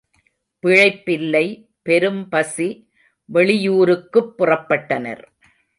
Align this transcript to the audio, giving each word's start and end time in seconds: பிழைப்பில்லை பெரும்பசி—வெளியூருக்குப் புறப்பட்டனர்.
பிழைப்பில்லை 0.63 1.43
பெரும்பசி—வெளியூருக்குப் 1.89 4.33
புறப்பட்டனர். 4.37 5.23